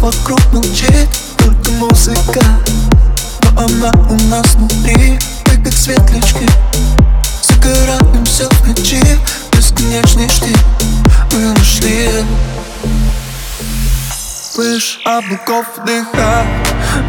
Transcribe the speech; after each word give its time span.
вокруг 0.00 0.40
молчит 0.52 1.08
Только 1.38 1.70
музыка. 1.72 2.40
Но 3.42 3.64
она 3.64 3.92
у 4.08 4.14
нас 4.28 4.54
внутри 4.54 5.18
Мы 5.46 5.64
как 5.64 5.72
светлячки. 5.72 6.48
Загораемся 7.42 8.48
в 8.48 8.68
ночи 8.68 9.02
Бесконечный 9.52 10.28
штиль 10.28 10.56
Мы 11.32 11.54
нашли. 11.54 12.24
Слышь, 14.52 15.00
облаков 15.04 15.66
вдыхай 15.76 16.44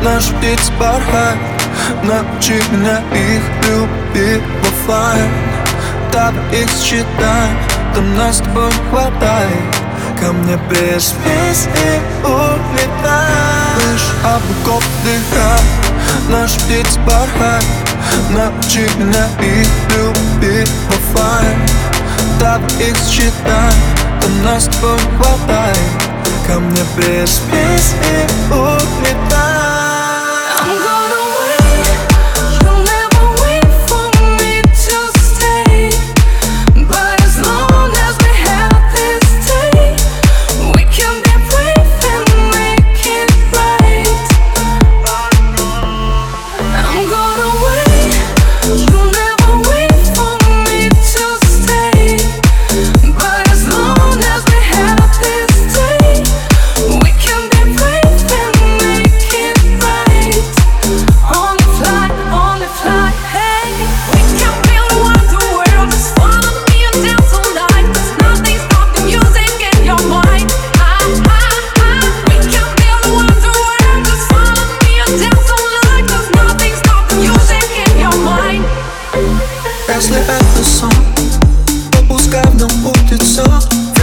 Наш 0.03 0.25
птиц 0.25 0.71
порхай 0.77 1.37
Научи 2.03 2.61
меня 2.71 2.99
их 3.13 3.43
любить 3.67 4.43
в 4.61 4.67
оффлайн 4.67 5.31
Давай 6.13 6.61
их 6.61 6.69
считай 6.69 7.49
Там 7.95 8.15
нас 8.15 8.37
с 8.37 8.39
тобой 8.39 8.71
хватает 8.89 9.80
Ко 10.21 10.31
мне 10.33 10.55
прижмись 10.69 11.67
и 11.73 11.99
улетай 12.23 13.25
Слышь, 13.75 14.11
облаков 14.23 14.83
вдыхай 15.01 15.61
Наш 16.29 16.53
птиц 16.53 16.99
порхай 17.07 17.63
Научи 18.29 18.87
меня 18.99 19.25
их 19.39 19.67
любить 19.89 20.69
в 20.69 20.89
оффлайн 20.89 21.57
Давай 22.39 22.89
их 22.89 22.97
считай 23.09 23.73
Там 24.21 24.43
нас 24.43 24.65
с 24.65 24.67
хватает. 24.67 25.77
Ко 26.45 26.59
мне 26.59 26.83
прижмись 26.95 27.95
и 28.11 28.53
улетай 28.53 29.70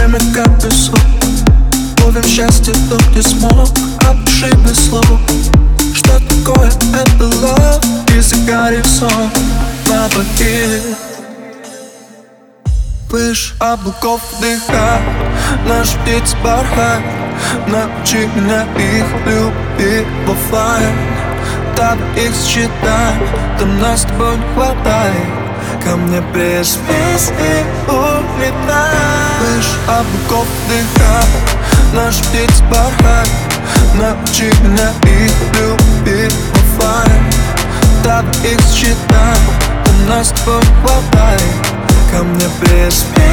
Время 0.09 0.33
как 0.33 0.63
песок 0.63 0.99
Ловим 2.03 2.23
счастье, 2.23 2.73
тот 2.89 3.15
не 3.15 3.21
смог. 3.21 3.69
Опиши 3.99 4.51
без 4.65 4.89
слов 4.89 5.05
Что 5.93 6.13
такое 6.13 6.71
это 6.95 7.25
love? 7.25 8.17
И 8.17 8.19
загорит 8.19 8.87
сон. 8.87 9.29
На 9.87 10.07
двоих 10.09 10.97
Выше 13.11 13.53
облаков 13.59 14.21
вдыхай 14.33 14.99
Наш 15.67 15.89
птиц 15.89 16.35
бархат. 16.43 17.03
Научи 17.67 18.27
меня 18.35 18.63
их 18.77 19.05
любить 19.27 20.07
в 20.25 20.31
оффлайн 20.31 20.95
Давай 21.77 22.25
их 22.25 22.33
считай 22.47 23.13
Там 23.59 23.79
нас 23.79 24.01
с 24.01 24.05
тобой 24.05 24.37
не 24.37 24.53
хватает 24.55 25.48
Ко 25.83 25.95
мне 25.95 26.21
прижмись 26.33 27.31
и 27.39 27.91
улетай 27.91 28.95
Лишь 29.41 29.75
облаков 29.87 30.47
вдыхай 30.65 31.25
Наш 31.93 32.17
птиц 32.17 32.61
бархат 32.69 33.29
Научи 33.95 34.51
меня 34.61 34.91
их 35.03 35.33
любить 35.53 36.33
в 36.33 36.81
оффлайн 36.81 37.23
Давай 38.03 38.53
их 38.53 38.61
считай 38.73 39.37
Там 39.85 40.09
нас 40.09 40.27
с 40.27 40.31
тобой 40.31 40.61
хватает 40.81 41.41
Ко 42.11 42.23
мне 42.23 42.45
прижмись 42.61 43.28